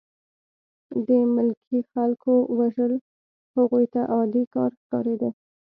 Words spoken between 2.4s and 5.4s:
وژل هغوی ته عادي کار ښکارېده